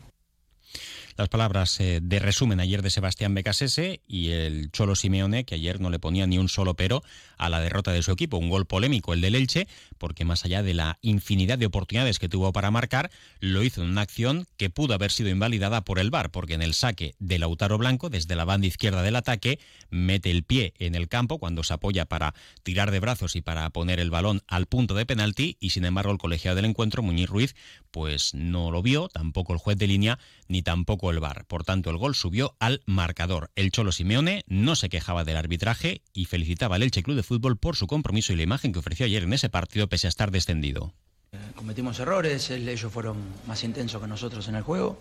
las 1.16 1.30
palabras 1.30 1.80
eh, 1.80 2.00
de 2.02 2.20
resumen 2.20 2.60
ayer 2.60 2.82
de 2.82 2.90
Sebastián 2.90 3.34
Becasese 3.34 4.02
y 4.08 4.30
el 4.30 4.72
Cholo 4.72 4.96
Simeone, 4.96 5.46
que 5.46 5.56
ayer 5.56 5.80
no 5.80 5.90
le 5.90 6.00
ponía 6.00 6.26
ni 6.26 6.38
un 6.38 6.50
solo 6.50 6.74
pero 6.76 7.04
a 7.38 7.50
la 7.50 7.60
derrota 7.60 7.92
de 7.92 8.02
su 8.02 8.12
equipo. 8.12 8.38
Un 8.38 8.50
gol 8.50 8.66
polémico 8.66 9.14
el 9.14 9.22
del 9.22 9.36
Elche, 9.36 9.68
porque 9.98 10.26
más 10.26 10.46
allá 10.46 10.64
de 10.64 10.74
la 10.74 10.98
infinidad 11.02 11.58
de 11.58 11.66
oportunidades 11.66 12.20
que 12.20 12.30
tuvo 12.30 12.52
para 12.52 12.72
marcar, 12.72 13.12
lo 13.40 13.64
hizo 13.64 13.84
en 13.84 13.90
una 13.90 14.02
acción 14.02 14.48
que 14.58 14.70
pudo 14.70 14.94
haber 14.94 15.12
sido 15.12 15.30
invalidada 15.30 15.82
por 15.82 16.00
el 16.00 16.10
VAR, 16.10 16.32
porque 16.32 16.56
en 16.56 16.62
el 16.62 16.74
saque 16.74 17.16
de 17.20 17.40
Lautaro 17.40 17.78
Blanco, 17.78 18.10
desde 18.10 18.36
la 18.36 18.46
banda 18.46 18.68
izquierda 18.68 19.02
del 19.02 19.16
ataque, 19.16 19.60
mete 19.90 20.32
el 20.32 20.44
pie 20.44 20.74
en 20.80 20.96
el 20.96 21.08
campo 21.08 21.38
cuando 21.38 21.64
se 21.64 21.74
apoya 21.74 22.06
para 22.06 22.34
tirar 22.64 22.92
de 22.92 23.00
brazos 23.00 23.36
y 23.36 23.42
para 23.42 23.70
poner 23.70 24.00
el 24.00 24.10
balón 24.10 24.42
al 24.48 24.66
punto 24.66 24.96
de 24.96 25.06
penalti, 25.06 25.58
y 25.60 25.72
sin 25.72 25.86
embargo 25.86 26.12
el 26.12 26.18
colegiado 26.18 26.56
del 26.56 26.66
encuentro, 26.66 27.04
Muñiz 27.04 27.30
Ruiz, 27.30 27.56
pues 27.92 28.34
no 28.34 28.72
lo 28.72 28.82
vio, 28.82 29.10
tampoco 29.10 29.54
el 29.54 29.60
juez 29.60 29.78
de 29.78 29.88
línea, 29.88 30.18
ni 30.48 30.62
tampoco 30.62 31.03
el 31.12 31.20
VAR. 31.20 31.46
Por 31.46 31.64
tanto, 31.64 31.90
el 31.90 31.98
gol 31.98 32.16
subió 32.16 32.56
al 32.60 32.82
marcador. 32.86 33.52
El 33.56 33.72
Cholo 33.72 33.92
Simeone 33.92 34.44
no 34.48 34.76
se 34.76 34.90
quejaba 34.90 35.24
del 35.24 35.38
arbitraje 35.38 36.02
y 36.14 36.26
felicitaba 36.26 36.76
al 36.76 36.84
Elche 36.84 37.04
Club 37.04 37.16
de 37.16 37.24
Fútbol 37.24 37.58
por 37.58 37.76
su 37.76 37.88
compromiso 37.88 38.34
y 38.34 38.36
la 38.36 38.44
imagen 38.44 38.74
que 38.74 38.80
ofreció 38.80 39.06
ayer 39.06 39.24
en 39.24 39.34
ese 39.34 39.50
partido 39.50 39.88
pese 39.88 40.08
a 40.08 40.10
estar 40.10 40.32
descendido. 40.32 40.94
Eh, 41.32 41.38
cometimos 41.56 42.00
errores, 42.00 42.50
ellos 42.52 42.92
fueron 42.92 43.18
más 43.48 43.64
intensos 43.64 44.02
que 44.02 44.08
nosotros 44.08 44.48
en 44.48 44.56
el 44.56 44.64
juego, 44.64 45.00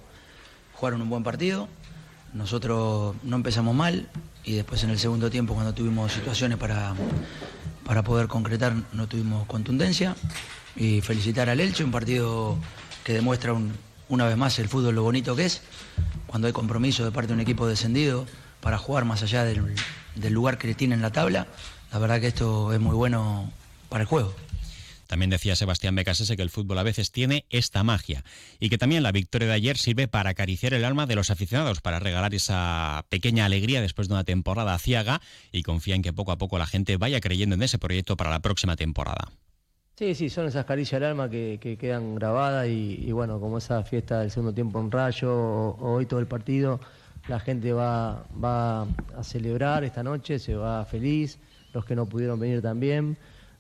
jugaron 0.75 1.03
un 1.03 1.11
buen 1.11 1.23
partido, 1.23 1.69
nosotros 2.33 3.15
no 3.23 3.37
empezamos 3.37 3.75
mal 3.75 4.09
y 4.45 4.55
después 4.55 4.83
en 4.85 4.91
el 4.91 4.99
segundo 4.99 5.31
tiempo 5.31 5.55
cuando 5.55 5.75
tuvimos 5.75 6.13
situaciones 6.13 6.57
para, 6.57 6.95
para 7.85 8.03
poder 8.03 8.29
concretar 8.29 8.75
no 8.93 9.07
tuvimos 9.07 9.47
contundencia 9.47 10.17
y 10.75 11.03
felicitar 11.03 11.51
al 11.51 11.61
Elche, 11.61 11.85
un 11.85 11.91
partido 11.91 12.57
que 13.05 13.13
demuestra 13.13 13.53
un, 13.53 13.73
una 14.13 14.27
vez 14.27 14.37
más 14.37 14.59
el 14.59 14.69
fútbol 14.69 14.95
lo 14.95 15.03
bonito 15.03 15.35
que 15.35 15.47
es, 15.47 15.63
cuando 16.27 16.47
hay 16.47 16.53
compromiso 16.53 17.03
de 17.03 17.11
parte 17.11 17.29
de 17.29 17.35
un 17.35 17.41
equipo 17.41 17.67
descendido 17.67 18.27
para 18.61 18.77
jugar 18.77 19.07
más 19.07 19.23
allá 19.23 19.43
del, 19.43 19.75
lugar 20.31 20.59
que 20.59 20.67
le 20.67 20.75
tiene 20.75 20.95
en 20.95 21.01
la 21.01 21.11
tabla, 21.11 21.47
la 21.91 21.99
verdad 21.99 22.21
que 22.21 22.27
esto 22.27 22.75
es 22.75 22.79
muy 22.79 22.95
bueno 22.95 23.51
para 23.89 24.03
el 24.03 24.07
juego. 24.07 24.35
También 25.07 25.31
decía 25.31 25.57
Sebastián 25.57 25.95
Becasese 25.95 26.37
que 26.37 26.43
el 26.43 26.51
fútbol 26.51 26.79
a 26.79 26.83
veces 26.83 27.11
tiene 27.11 27.47
esta 27.49 27.85
magia 27.85 28.23
y 28.61 28.69
que 28.69 28.77
también 28.77 29.03
la 29.03 29.13
victoria 29.13 29.49
de 29.49 29.55
ayer 29.55 29.79
sirve 29.79 30.09
para 30.09 30.31
acariciar 30.31 30.75
el 30.75 30.85
alma 30.85 31.07
de 31.07 31.15
los 31.15 31.31
aficionados, 31.31 31.81
para 31.81 31.99
regalar 31.99 32.35
esa 32.35 33.07
pequeña 33.09 33.47
alegría 33.47 33.81
después 33.81 34.09
de 34.09 34.15
una 34.15 34.25
temporada 34.25 34.79
ciaga 34.79 35.23
y 35.53 35.63
confía 35.63 35.95
en 35.95 36.03
que 36.03 36.13
poco 36.13 36.33
a 36.33 36.39
poco 36.39 36.59
la 36.59 36.67
gente 36.67 36.99
vaya 36.99 37.21
creyendo 37.21 37.55
en 37.55 37.63
ese 37.63 37.79
proyecto 37.79 38.17
para 38.19 38.31
la 38.31 38.41
próxima 38.41 38.77
temporada. 38.77 39.33
Sí, 40.03 40.17
sí, 40.17 40.31
son 40.31 40.49
esas 40.49 40.65
caricias 40.65 41.01
al 41.01 41.11
alma 41.11 41.31
que, 41.31 41.77
quedan 41.81 42.17
grabadas 42.17 42.67
y, 42.67 43.13
bueno, 43.13 43.39
como 43.39 43.59
esa 43.59 43.85
fiesta 43.85 44.19
del 44.19 44.33
segundo 44.33 44.53
tiempo 44.53 44.81
en 44.81 44.91
Rayo 44.91 45.33
o, 45.33 45.93
hoy 45.93 46.07
todo 46.07 46.19
el 46.19 46.27
partido, 46.27 46.81
la 47.29 47.39
gente 47.39 47.73
va, 47.73 48.25
va 48.43 48.83
a 48.83 49.23
celebrar 49.23 49.85
esta 49.85 50.03
noche, 50.03 50.41
se 50.41 50.57
va 50.57 50.85
feliz, 50.87 51.39
los 51.73 51.85
que 51.85 51.95
no 51.95 52.07
pudieron 52.07 52.41
venir 52.41 52.61
también, 52.61 53.17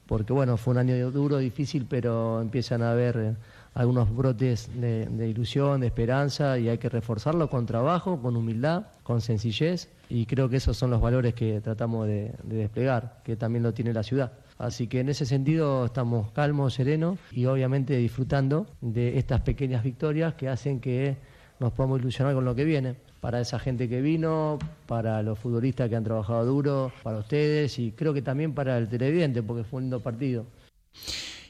porque 0.08 0.32
bueno, 0.32 0.56
fue 0.56 0.72
un 0.72 0.78
año 0.78 1.12
duro, 1.12 1.38
difícil, 1.38 1.86
pero 1.88 2.40
empiezan 2.40 2.82
a 2.82 2.90
haber 2.90 3.16
eh, 3.18 3.34
algunos 3.74 4.12
brotes 4.12 4.68
de, 4.74 5.28
ilusión, 5.28 5.80
de 5.80 5.86
esperanza 5.86 6.58
y 6.58 6.68
hay 6.68 6.78
que 6.78 6.88
reforzarlo 6.88 7.48
con 7.50 7.66
trabajo, 7.66 8.20
con 8.20 8.34
humildad, 8.34 8.86
con 9.04 9.20
sencillez 9.20 9.90
y 10.08 10.26
creo 10.26 10.48
que 10.48 10.56
esos 10.56 10.76
son 10.76 10.90
los 10.90 11.00
valores 11.00 11.34
que 11.34 11.60
tratamos 11.60 12.08
de 12.08 12.34
desplegar, 12.42 13.20
que 13.22 13.36
también 13.36 13.62
lo 13.62 13.72
tiene 13.72 13.92
la 13.92 14.02
ciudad. 14.02 14.32
Así 14.62 14.86
que 14.86 15.00
en 15.00 15.08
ese 15.08 15.26
sentido 15.26 15.86
estamos 15.86 16.30
calmos, 16.30 16.74
serenos 16.74 17.18
y 17.32 17.46
obviamente 17.46 17.96
disfrutando 17.96 18.68
de 18.80 19.18
estas 19.18 19.40
pequeñas 19.40 19.82
victorias 19.82 20.34
que 20.34 20.48
hacen 20.48 20.78
que 20.78 21.16
nos 21.58 21.72
podamos 21.72 21.98
ilusionar 21.98 22.32
con 22.32 22.44
lo 22.44 22.54
que 22.54 22.64
viene. 22.64 22.94
Para 23.20 23.40
esa 23.40 23.58
gente 23.58 23.88
que 23.88 24.00
vino, 24.00 24.60
para 24.86 25.20
los 25.24 25.36
futbolistas 25.36 25.88
que 25.88 25.96
han 25.96 26.04
trabajado 26.04 26.44
duro, 26.44 26.92
para 27.02 27.18
ustedes 27.18 27.76
y 27.80 27.90
creo 27.90 28.14
que 28.14 28.22
también 28.22 28.54
para 28.54 28.78
el 28.78 28.88
televidente, 28.88 29.42
porque 29.42 29.64
fue 29.64 29.78
un 29.78 29.82
lindo 29.86 29.98
partido. 29.98 30.46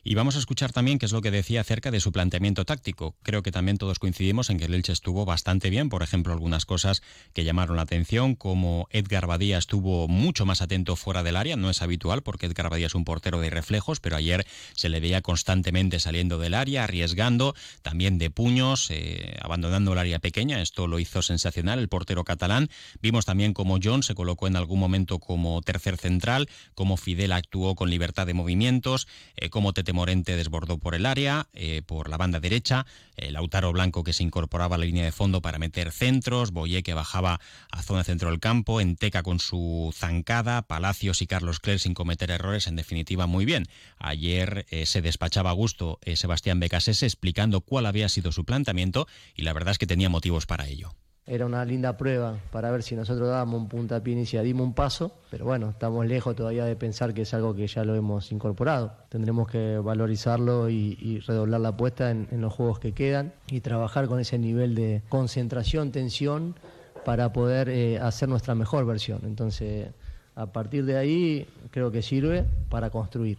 Y 0.04 0.16
vamos 0.16 0.35
a 0.35 0.40
escuchar 0.40 0.73
también 0.73 0.99
qué 0.99 1.06
es 1.06 1.12
lo 1.12 1.23
que 1.23 1.30
decía 1.30 1.61
acerca 1.61 1.92
de 1.92 2.00
su 2.00 2.11
planteamiento 2.11 2.64
táctico. 2.64 3.14
Creo 3.23 3.44
que 3.44 3.52
también 3.52 3.78
todos 3.78 4.00
coincidimos 4.00 4.50
en 4.50 4.59
que 4.59 4.64
el 4.64 4.75
Elche 4.75 4.92
estuvo 4.92 5.25
bastante 5.25 5.71
bien, 5.71 5.88
por 5.88 6.02
ejemplo, 6.02 6.32
algunas 6.32 6.66
cosas 6.66 7.02
que 7.32 7.44
llamaron 7.44 7.76
la 7.76 7.82
atención, 7.82 8.35
como 8.35 8.88
Edgar 8.90 9.28
Badía 9.28 9.59
estuvo 9.59 10.09
mucho 10.09 10.44
más 10.44 10.61
atento 10.61 10.97
fuera 10.97 11.23
del 11.23 11.37
área, 11.37 11.54
no 11.54 11.71
es 11.71 11.82
habitual 11.82 12.23
porque 12.23 12.47
Edgar 12.47 12.68
Badía 12.68 12.88
es 12.88 12.97
un 12.97 13.04
portero 13.04 13.38
de 13.38 13.50
reflejos, 13.50 14.00
pero 14.00 14.16
ayer 14.16 14.44
se 14.75 14.88
le 14.88 14.99
veía 14.99 15.23
constantemente 15.23 16.00
saliendo 16.00 16.37
del 16.38 16.54
área, 16.54 16.82
arriesgando, 16.82 17.54
también 17.82 18.18
de 18.18 18.28
puños, 18.28 18.90
eh, 18.90 19.37
abandonando 19.40 19.92
el 19.92 19.99
área 20.00 20.18
pequeña, 20.18 20.62
esto 20.62 20.88
lo 20.88 20.99
hizo 20.99 21.23
sensacional 21.23 21.78
el 21.78 21.88
portero 21.88 22.25
catalán. 22.25 22.71
Vimos 23.02 23.25
también 23.25 23.54
cómo 23.54 23.78
John 23.80 24.02
se 24.02 24.16
colocó 24.16 24.49
en 24.49 24.56
algún 24.56 24.80
momento 24.80 25.21
como 25.21 25.62
tercer 25.62 25.97
central, 25.97 26.49
cómo 26.75 26.97
Fidel 26.97 27.30
actuó 27.30 27.76
con 27.76 27.88
libertad 27.88 28.26
de 28.26 28.35
movimientos, 28.35 29.06
eh, 29.37 29.49
Tete 29.73 29.92
Morente 29.93 30.37
desbordó 30.37 30.79
por 30.79 30.95
el 30.95 31.07
área, 31.07 31.49
eh, 31.53 31.83
por 31.85 32.09
la 32.09 32.17
banda 32.17 32.41
derecha, 32.41 32.87
el 33.17 33.35
Lautaro 33.35 33.73
Blanco 33.73 34.05
que 34.05 34.13
se 34.13 34.23
incorporaba 34.23 34.77
a 34.77 34.79
la 34.79 34.85
línea 34.85 35.05
de 35.05 35.13
fondo 35.13 35.43
para 35.43 35.59
meter 35.59 35.93
centros, 35.93 36.51
Boyé 36.51 36.83
que 36.83 36.95
bajaba 36.95 37.41
a 37.71 37.83
zona 37.83 38.05
centro 38.05 38.31
del 38.31 38.41
campo, 38.41 38.81
Enteca 38.81 39.23
con 39.23 39.39
su 39.39 39.93
zancada, 39.95 40.63
Palacios 40.63 41.23
y 41.23 41.27
Carlos 41.27 41.61
Cler 41.61 41.81
sin 41.81 41.95
cometer 41.95 42.31
errores, 42.31 42.67
en 42.67 42.77
definitiva 42.77 43.27
muy 43.27 43.45
bien. 43.45 43.67
Ayer 43.99 44.67
eh, 44.71 44.87
se 44.87 45.03
despachaba 45.03 45.51
a 45.51 45.55
gusto 45.55 45.99
eh, 46.03 46.17
Sebastián 46.17 46.61
Becasese 46.61 47.07
explicando 47.07 47.61
cuál 47.61 47.87
había 47.87 48.09
sido 48.09 48.33
su 48.33 48.45
planteamiento 48.45 49.07
y 49.35 49.43
la 49.43 49.53
verdad 49.53 49.73
es 49.73 49.79
que 49.79 49.87
tenía 49.87 50.09
motivos 50.09 50.47
para 50.47 50.67
ello. 50.69 50.95
Era 51.25 51.47
una 51.47 51.64
linda 51.64 51.97
prueba 51.97 52.37
para 52.50 52.73
ver 52.73 52.83
si 52.83 52.97
nosotros 52.97 53.29
dábamos 53.29 53.61
un 53.61 53.69
puntapié 53.69 54.12
inicial, 54.12 54.45
dimos 54.45 54.67
un 54.67 54.75
paso, 54.75 55.14
pero 55.31 55.45
bueno, 55.45 55.71
estamos 55.71 56.05
lejos 56.05 56.35
todavía 56.35 56.64
de 56.64 56.75
pensar 56.75 57.14
que 57.14 57.23
es 57.23 57.33
algo 57.33 57.55
que 57.55 57.69
ya 57.69 57.85
lo 57.85 57.95
hemos 57.95 58.33
incorporado. 58.33 58.95
Tendremos 59.09 59.49
que 59.49 59.79
valorizarlo 59.79 60.69
y, 60.69 61.21
redoblar 61.21 61.61
la 61.61 61.69
apuesta 61.69 62.11
en, 62.11 62.29
los 62.41 62.52
juegos 62.52 62.81
que 62.81 62.91
quedan 62.91 63.33
y 63.47 63.61
trabajar 63.61 64.09
con 64.09 64.19
ese 64.19 64.37
nivel 64.37 64.75
de 64.75 65.02
concentración, 65.09 65.93
tensión, 65.93 66.57
para 67.05 67.33
poder 67.33 67.69
eh, 67.69 68.00
hacer 68.00 68.29
nuestra 68.29 68.57
mejor 68.57 68.85
versión. 68.85 69.21
Entonces, 69.23 69.91
a 70.35 70.47
partir 70.47 70.85
de 70.85 70.97
ahí, 70.97 71.47
creo 71.71 71.93
que 71.93 72.02
sirve 72.02 72.47
para 72.69 72.91
construir, 72.91 73.38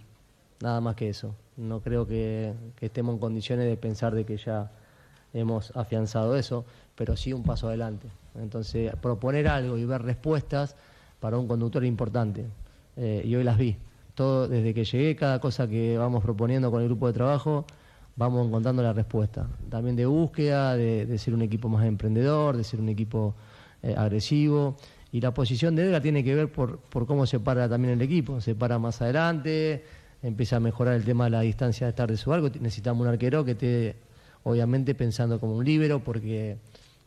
nada 0.61 0.79
más 0.79 0.95
que 0.95 1.09
eso. 1.09 1.35
No 1.57 1.81
creo 1.81 2.07
que 2.07 2.53
estemos 2.79 3.15
en 3.15 3.19
condiciones 3.19 3.65
de 3.67 3.75
pensar 3.75 4.15
de 4.15 4.23
que 4.23 4.37
ya 4.37 4.71
hemos 5.33 5.75
afianzado 5.75 6.35
eso 6.35 6.65
pero 6.95 7.15
sí 7.15 7.33
un 7.33 7.43
paso 7.43 7.67
adelante. 7.67 8.07
Entonces, 8.39 8.93
proponer 9.01 9.47
algo 9.47 9.77
y 9.77 9.85
ver 9.85 10.01
respuestas 10.01 10.75
para 11.19 11.37
un 11.37 11.47
conductor 11.47 11.83
importante. 11.85 12.45
Eh, 12.97 13.23
y 13.25 13.35
hoy 13.35 13.43
las 13.43 13.57
vi. 13.57 13.77
Todo, 14.15 14.47
desde 14.47 14.73
que 14.73 14.85
llegué, 14.85 15.15
cada 15.15 15.39
cosa 15.39 15.67
que 15.67 15.97
vamos 15.97 16.23
proponiendo 16.23 16.69
con 16.69 16.81
el 16.81 16.87
grupo 16.87 17.07
de 17.07 17.13
trabajo, 17.13 17.65
vamos 18.15 18.47
encontrando 18.47 18.83
la 18.83 18.93
respuesta. 18.93 19.47
También 19.69 19.95
de 19.95 20.05
búsqueda, 20.05 20.75
de, 20.75 21.17
ser 21.17 21.33
un 21.33 21.41
equipo 21.41 21.69
más 21.69 21.85
emprendedor, 21.85 22.57
de 22.57 22.63
ser 22.63 22.79
un 22.79 22.89
equipo 22.89 23.33
eh, 23.81 23.95
agresivo. 23.97 24.77
Y 25.11 25.21
la 25.21 25.33
posición 25.33 25.75
de 25.75 25.85
Edgar 25.85 26.01
tiene 26.01 26.23
que 26.23 26.35
ver 26.35 26.51
por, 26.51 26.79
por 26.79 27.07
cómo 27.07 27.25
se 27.25 27.39
para 27.39 27.69
también 27.69 27.93
el 27.93 28.01
equipo. 28.01 28.41
Se 28.41 28.55
para 28.55 28.77
más 28.77 29.01
adelante, 29.01 29.83
empieza 30.21 30.57
a 30.57 30.59
mejorar 30.59 30.95
el 30.95 31.03
tema 31.03 31.25
de 31.25 31.29
la 31.31 31.41
distancia 31.41 31.87
de 31.87 31.91
estar 31.91 32.09
de 32.09 32.17
su 32.17 32.33
arco. 32.33 32.49
Necesitamos 32.59 33.01
un 33.05 33.07
arquero 33.07 33.43
que 33.43 33.51
esté, 33.51 33.95
obviamente, 34.43 34.95
pensando 34.95 35.39
como 35.39 35.55
un 35.55 35.65
líbero, 35.65 36.03
porque 36.03 36.57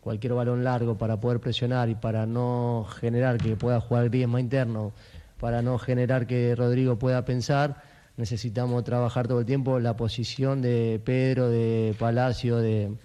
cualquier 0.07 0.35
balón 0.35 0.63
largo 0.63 0.97
para 0.97 1.19
poder 1.19 1.41
presionar 1.41 1.89
y 1.89 1.97
para 1.97 2.27
no 2.27 2.87
generar 3.01 3.39
que 3.39 3.57
pueda 3.57 3.81
jugar 3.81 4.09
más 4.29 4.41
interno, 4.41 4.93
para 5.41 5.63
no 5.63 5.81
generar 5.81 6.29
que 6.29 6.55
Rodrigo 6.55 6.97
pueda 6.97 7.25
pensar, 7.25 7.83
necesitamos 8.17 8.85
trabajar 8.85 9.27
todo 9.27 9.41
el 9.41 9.47
tiempo 9.47 9.81
la 9.81 9.97
posición 9.97 10.63
de 10.63 11.01
Pedro, 11.05 11.51
de 11.51 11.93
Palacio, 11.99 12.59
de, 12.59 12.97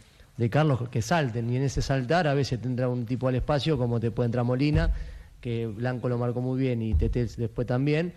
Carlos, 0.51 0.89
que 0.89 1.01
salten. 1.01 1.49
Y 1.49 1.57
en 1.57 1.63
ese 1.63 1.81
saltar 1.81 2.27
a 2.27 2.35
veces 2.35 2.61
tendrá 2.61 2.87
un 2.87 3.07
tipo 3.07 3.27
al 3.27 3.33
espacio, 3.33 3.79
como 3.79 3.99
te 3.99 4.11
puede 4.11 4.27
entrar 4.27 4.45
Molina, 4.45 4.93
que 5.39 5.65
Blanco 5.65 6.07
lo 6.07 6.19
marcó 6.19 6.39
muy 6.39 6.59
bien 6.61 6.83
y 6.83 6.93
Tete 6.93 7.25
después 7.35 7.65
también. 7.65 8.13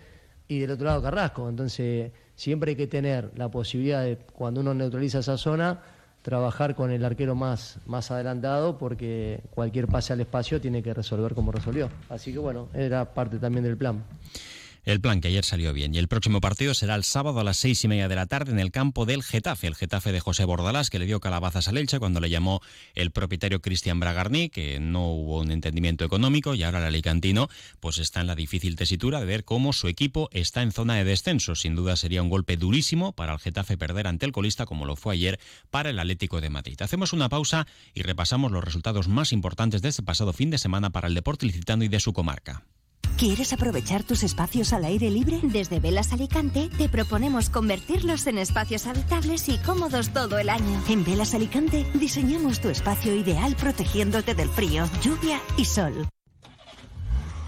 Y 0.47 0.59
del 0.59 0.69
otro 0.69 0.85
lado 0.85 1.01
Carrasco. 1.01 1.49
Entonces, 1.49 2.11
siempre 2.35 2.69
hay 2.69 2.75
que 2.75 2.85
tener 2.85 3.31
la 3.35 3.49
posibilidad 3.49 4.03
de, 4.03 4.17
cuando 4.17 4.61
uno 4.61 4.75
neutraliza 4.75 5.19
esa 5.19 5.37
zona, 5.37 5.81
trabajar 6.25 6.73
con 6.73 6.89
el 6.89 7.05
arquero 7.05 7.35
más, 7.35 7.77
más 7.85 8.09
adelantado 8.09 8.79
porque 8.79 9.41
cualquier 9.51 9.87
pase 9.87 10.11
al 10.11 10.21
espacio 10.21 10.59
tiene 10.59 10.81
que 10.81 10.91
resolver 10.91 11.35
como 11.35 11.51
resolvió. 11.51 11.87
Así 12.09 12.33
que 12.33 12.39
bueno, 12.39 12.67
era 12.73 13.13
parte 13.13 13.37
también 13.37 13.63
del 13.63 13.77
plan 13.77 14.03
el 14.85 15.01
plan 15.01 15.21
que 15.21 15.27
ayer 15.27 15.43
salió 15.43 15.73
bien. 15.73 15.93
Y 15.93 15.97
el 15.97 16.07
próximo 16.07 16.41
partido 16.41 16.73
será 16.73 16.95
el 16.95 17.03
sábado 17.03 17.39
a 17.39 17.43
las 17.43 17.57
seis 17.57 17.83
y 17.83 17.87
media 17.87 18.07
de 18.07 18.15
la 18.15 18.27
tarde 18.27 18.51
en 18.51 18.59
el 18.59 18.71
campo 18.71 19.05
del 19.05 19.23
Getafe, 19.23 19.67
el 19.67 19.75
Getafe 19.75 20.11
de 20.11 20.19
José 20.19 20.45
Bordalás, 20.45 20.89
que 20.89 20.99
le 20.99 21.05
dio 21.05 21.19
calabazas 21.19 21.67
al 21.67 21.77
Elche 21.77 21.99
cuando 21.99 22.19
le 22.19 22.29
llamó 22.29 22.61
el 22.93 23.11
propietario 23.11 23.61
Cristian 23.61 23.99
Bragarni, 23.99 24.49
que 24.49 24.79
no 24.79 25.07
hubo 25.11 25.41
un 25.41 25.51
entendimiento 25.51 26.05
económico 26.05 26.55
y 26.55 26.63
ahora 26.63 26.79
el 26.79 26.85
Alicantino 26.85 27.49
pues 27.79 27.97
está 27.97 28.21
en 28.21 28.27
la 28.27 28.35
difícil 28.35 28.75
tesitura 28.75 29.19
de 29.19 29.25
ver 29.25 29.43
cómo 29.43 29.73
su 29.73 29.87
equipo 29.87 30.29
está 30.31 30.61
en 30.61 30.71
zona 30.71 30.95
de 30.95 31.03
descenso. 31.03 31.55
Sin 31.55 31.75
duda 31.75 31.95
sería 31.95 32.21
un 32.21 32.29
golpe 32.29 32.57
durísimo 32.57 33.13
para 33.13 33.33
el 33.33 33.39
Getafe 33.39 33.77
perder 33.77 34.07
ante 34.07 34.25
el 34.25 34.31
colista 34.31 34.65
como 34.65 34.85
lo 34.85 34.95
fue 34.95 35.15
ayer 35.15 35.39
para 35.71 35.89
el 35.89 35.99
Atlético 35.99 36.41
de 36.41 36.49
Madrid. 36.49 36.81
Hacemos 36.81 37.13
una 37.13 37.29
pausa 37.29 37.67
y 37.93 38.03
repasamos 38.03 38.51
los 38.51 38.63
resultados 38.63 39.07
más 39.07 39.31
importantes 39.31 39.81
de 39.81 39.89
este 39.89 40.03
pasado 40.03 40.33
fin 40.33 40.49
de 40.49 40.57
semana 40.57 40.91
para 40.91 41.07
el 41.07 41.15
deporte 41.15 41.45
licitano 41.45 41.83
y 41.83 41.87
de 41.87 41.99
su 41.99 42.13
comarca. 42.13 42.63
¿Quieres 43.17 43.53
aprovechar 43.53 44.03
tus 44.03 44.23
espacios 44.23 44.73
al 44.73 44.83
aire 44.83 45.09
libre? 45.09 45.39
Desde 45.41 45.79
Velas 45.79 46.11
Alicante 46.11 46.69
te 46.77 46.89
proponemos 46.89 47.49
convertirlos 47.49 48.27
en 48.27 48.37
espacios 48.37 48.87
habitables 48.87 49.47
y 49.47 49.57
cómodos 49.59 50.09
todo 50.09 50.37
el 50.37 50.49
año. 50.49 50.83
En 50.89 51.05
Velas 51.05 51.33
Alicante 51.33 51.85
diseñamos 51.93 52.59
tu 52.59 52.67
espacio 52.67 53.15
ideal 53.15 53.55
protegiéndote 53.55 54.35
del 54.35 54.49
frío, 54.49 54.83
lluvia 55.01 55.39
y 55.55 55.63
sol. 55.63 56.09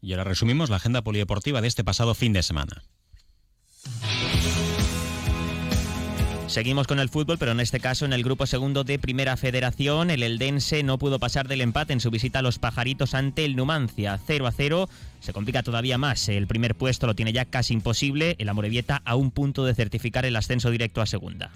Y 0.00 0.12
ahora 0.12 0.24
resumimos 0.24 0.70
la 0.70 0.76
agenda 0.76 1.02
polideportiva 1.02 1.60
de 1.60 1.68
este 1.68 1.84
pasado 1.84 2.14
fin 2.14 2.32
de 2.32 2.42
semana. 2.42 2.82
Seguimos 6.46 6.88
con 6.88 6.98
el 6.98 7.08
fútbol, 7.08 7.38
pero 7.38 7.52
en 7.52 7.60
este 7.60 7.78
caso 7.78 8.04
en 8.04 8.12
el 8.12 8.24
grupo 8.24 8.44
segundo 8.44 8.82
de 8.82 8.98
Primera 8.98 9.36
Federación, 9.36 10.10
el 10.10 10.24
Eldense 10.24 10.82
no 10.82 10.98
pudo 10.98 11.20
pasar 11.20 11.46
del 11.46 11.60
empate 11.60 11.92
en 11.92 12.00
su 12.00 12.10
visita 12.10 12.40
a 12.40 12.42
los 12.42 12.58
pajaritos 12.58 13.14
ante 13.14 13.44
el 13.44 13.54
Numancia. 13.54 14.18
0 14.26 14.48
a 14.48 14.50
0. 14.50 14.88
Se 15.20 15.32
complica 15.32 15.62
todavía 15.62 15.96
más. 15.96 16.28
El 16.28 16.48
primer 16.48 16.74
puesto 16.74 17.06
lo 17.06 17.14
tiene 17.14 17.32
ya 17.32 17.44
casi 17.44 17.72
imposible. 17.72 18.34
El 18.40 18.48
Amorebieta 18.48 19.00
a 19.04 19.14
un 19.14 19.30
punto 19.30 19.64
de 19.64 19.76
certificar 19.76 20.26
el 20.26 20.34
ascenso 20.34 20.72
directo 20.72 21.00
a 21.00 21.06
segunda 21.06 21.52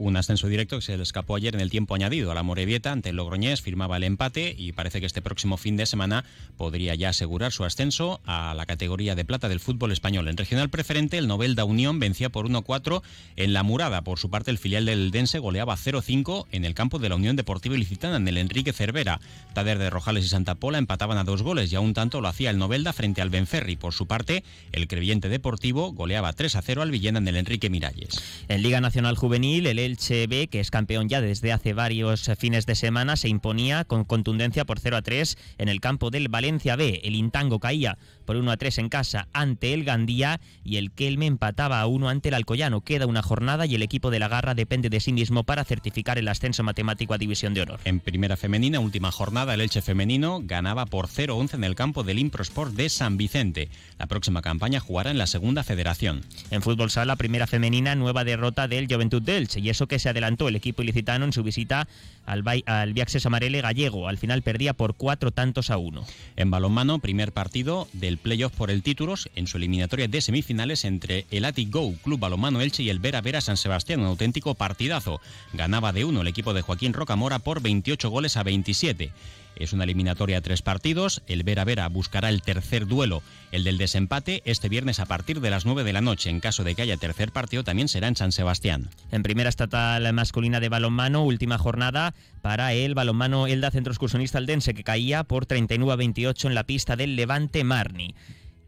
un 0.00 0.16
ascenso 0.16 0.48
directo 0.48 0.76
que 0.76 0.82
se 0.82 0.96
le 0.96 1.02
escapó 1.02 1.36
ayer 1.36 1.54
en 1.54 1.60
el 1.60 1.70
tiempo 1.70 1.94
añadido. 1.94 2.30
A 2.30 2.34
la 2.34 2.42
Morevieta 2.42 2.90
ante 2.90 3.10
el 3.10 3.16
Logroñés 3.16 3.60
firmaba 3.60 3.98
el 3.98 4.04
empate 4.04 4.54
y 4.56 4.72
parece 4.72 4.98
que 4.98 5.06
este 5.06 5.20
próximo 5.20 5.58
fin 5.58 5.76
de 5.76 5.84
semana 5.84 6.24
podría 6.56 6.94
ya 6.94 7.10
asegurar 7.10 7.52
su 7.52 7.64
ascenso 7.64 8.20
a 8.24 8.54
la 8.54 8.64
categoría 8.64 9.14
de 9.14 9.26
plata 9.26 9.50
del 9.50 9.60
fútbol 9.60 9.92
español. 9.92 10.28
En 10.28 10.38
regional 10.38 10.70
preferente, 10.70 11.18
el 11.18 11.28
Novelda 11.28 11.64
Unión 11.64 11.98
vencía 11.98 12.30
por 12.30 12.48
1-4 12.48 13.02
en 13.36 13.52
la 13.52 13.62
Murada. 13.62 14.02
Por 14.02 14.18
su 14.18 14.30
parte, 14.30 14.50
el 14.50 14.56
filial 14.56 14.86
del 14.86 15.10
Dense 15.10 15.38
goleaba 15.38 15.76
0-5 15.76 16.46
en 16.50 16.64
el 16.64 16.74
campo 16.74 16.98
de 16.98 17.10
la 17.10 17.16
Unión 17.16 17.36
Deportiva 17.36 17.74
Ilicitana 17.74 18.16
en 18.16 18.26
el 18.26 18.38
Enrique 18.38 18.72
Cervera. 18.72 19.20
Tader 19.52 19.78
de 19.78 19.90
Rojales 19.90 20.24
y 20.24 20.28
Santa 20.28 20.54
Pola 20.54 20.78
empataban 20.78 21.18
a 21.18 21.24
dos 21.24 21.42
goles 21.42 21.70
y 21.72 21.76
a 21.76 21.80
un 21.80 21.92
tanto 21.92 22.22
lo 22.22 22.28
hacía 22.28 22.48
el 22.48 22.58
Novelda 22.58 22.94
frente 22.94 23.20
al 23.20 23.28
Benferri. 23.28 23.76
Por 23.76 23.92
su 23.92 24.06
parte, 24.06 24.44
el 24.72 24.88
Creyente 24.88 25.28
Deportivo 25.28 25.92
goleaba 25.92 26.34
3-0 26.34 26.80
al 26.80 26.90
Villena 26.90 27.18
en 27.18 27.28
el 27.28 27.36
Enrique 27.36 27.68
Miralles. 27.68 28.22
En 28.48 28.62
Liga 28.62 28.80
Nacional 28.80 29.16
Juvenil, 29.16 29.66
el 29.66 29.89
Elche 29.90 30.28
B, 30.28 30.46
que 30.46 30.60
es 30.60 30.70
campeón 30.70 31.08
ya 31.08 31.20
desde 31.20 31.52
hace 31.52 31.72
varios 31.72 32.30
fines 32.38 32.64
de 32.64 32.76
semana, 32.76 33.16
se 33.16 33.28
imponía 33.28 33.84
con 33.84 34.04
contundencia 34.04 34.64
por 34.64 34.78
0 34.78 34.98
a 34.98 35.02
3 35.02 35.36
en 35.58 35.68
el 35.68 35.80
campo 35.80 36.10
del 36.10 36.28
Valencia 36.28 36.76
B. 36.76 37.00
El 37.02 37.16
Intango 37.16 37.58
caía 37.58 37.98
por 38.24 38.36
1 38.36 38.52
a 38.52 38.56
3 38.56 38.78
en 38.78 38.88
casa 38.88 39.26
ante 39.32 39.74
el 39.74 39.82
Gandía 39.82 40.40
y 40.62 40.76
el 40.76 40.92
Kelme 40.92 41.26
empataba 41.26 41.80
a 41.80 41.86
1 41.88 42.08
ante 42.08 42.28
el 42.28 42.34
Alcoyano. 42.34 42.82
Queda 42.82 43.06
una 43.06 43.22
jornada 43.22 43.66
y 43.66 43.74
el 43.74 43.82
equipo 43.82 44.12
de 44.12 44.20
la 44.20 44.28
Garra 44.28 44.54
depende 44.54 44.90
de 44.90 45.00
sí 45.00 45.12
mismo 45.12 45.42
para 45.42 45.64
certificar 45.64 46.18
el 46.18 46.28
ascenso 46.28 46.62
matemático 46.62 47.12
a 47.12 47.18
División 47.18 47.52
de 47.52 47.62
Honor. 47.62 47.80
En 47.84 47.98
primera 47.98 48.36
femenina, 48.36 48.78
última 48.78 49.10
jornada, 49.10 49.54
el 49.54 49.60
Elche 49.60 49.82
femenino 49.82 50.40
ganaba 50.44 50.86
por 50.86 51.08
0-11 51.08 51.54
en 51.54 51.64
el 51.64 51.74
campo 51.74 52.04
del 52.04 52.20
Improsport 52.20 52.74
de 52.74 52.88
San 52.88 53.16
Vicente. 53.16 53.68
La 53.98 54.06
próxima 54.06 54.40
campaña 54.40 54.78
jugará 54.78 55.10
en 55.10 55.18
la 55.18 55.26
segunda 55.26 55.64
federación. 55.64 56.20
En 56.52 56.62
fútbol 56.62 56.92
sala, 56.92 57.16
primera 57.16 57.48
femenina, 57.48 57.96
nueva 57.96 58.22
derrota 58.22 58.68
del 58.68 58.86
Juventud 58.86 59.28
Elche 59.28 59.58
y 59.58 59.70
que 59.86 59.98
se 59.98 60.08
adelantó 60.08 60.48
el 60.48 60.56
equipo 60.56 60.82
ilicitano 60.82 61.24
en 61.24 61.32
su 61.32 61.42
visita 61.42 61.88
al, 62.26 62.44
al 62.66 62.92
Viaxes 62.92 63.26
Amarele 63.26 63.60
gallego. 63.60 64.08
Al 64.08 64.18
final 64.18 64.42
perdía 64.42 64.74
por 64.74 64.94
cuatro 64.94 65.30
tantos 65.30 65.70
a 65.70 65.76
uno. 65.76 66.04
En 66.36 66.50
balonmano, 66.50 66.98
primer 66.98 67.32
partido 67.32 67.88
del 67.92 68.18
playoff 68.18 68.52
por 68.52 68.70
el 68.70 68.82
títulos 68.82 69.30
en 69.36 69.46
su 69.46 69.56
eliminatoria 69.56 70.08
de 70.08 70.20
semifinales 70.20 70.84
entre 70.84 71.26
el 71.30 71.44
Atic 71.44 71.70
Go, 71.70 71.94
Club 72.02 72.20
Balonmano 72.20 72.60
Elche 72.60 72.82
y 72.82 72.90
el 72.90 72.98
Vera 72.98 73.20
Vera 73.20 73.40
San 73.40 73.56
Sebastián. 73.56 74.00
Un 74.00 74.06
auténtico 74.06 74.54
partidazo. 74.54 75.20
Ganaba 75.52 75.92
de 75.92 76.04
uno 76.04 76.22
el 76.22 76.28
equipo 76.28 76.54
de 76.54 76.62
Joaquín 76.62 76.92
Rocamora 76.92 77.38
por 77.38 77.62
28 77.62 78.10
goles 78.10 78.36
a 78.36 78.42
27. 78.42 79.12
Es 79.56 79.72
una 79.72 79.84
eliminatoria 79.84 80.36
de 80.36 80.42
tres 80.42 80.62
partidos. 80.62 81.22
El 81.26 81.42
Vera 81.42 81.64
Vera 81.64 81.88
buscará 81.88 82.28
el 82.28 82.42
tercer 82.42 82.86
duelo, 82.86 83.22
el 83.52 83.64
del 83.64 83.78
desempate, 83.78 84.42
este 84.44 84.68
viernes 84.68 85.00
a 85.00 85.06
partir 85.06 85.40
de 85.40 85.50
las 85.50 85.66
9 85.66 85.84
de 85.84 85.92
la 85.92 86.00
noche. 86.00 86.30
En 86.30 86.40
caso 86.40 86.64
de 86.64 86.74
que 86.74 86.82
haya 86.82 86.96
tercer 86.96 87.32
partido, 87.32 87.64
también 87.64 87.88
será 87.88 88.08
en 88.08 88.16
San 88.16 88.32
Sebastián. 88.32 88.88
En 89.10 89.22
primera 89.22 89.48
estatal 89.48 90.10
masculina 90.12 90.60
de 90.60 90.68
balonmano, 90.68 91.24
última 91.24 91.58
jornada 91.58 92.14
para 92.42 92.72
el 92.72 92.94
balonmano 92.94 93.46
Elda 93.46 93.70
Centro 93.70 93.92
Excursionista 93.92 94.38
Aldense, 94.38 94.74
que 94.74 94.84
caía 94.84 95.24
por 95.24 95.46
39 95.46 95.92
a 95.92 95.96
28 95.96 96.48
en 96.48 96.54
la 96.54 96.64
pista 96.64 96.96
del 96.96 97.16
Levante 97.16 97.64
Marni. 97.64 98.14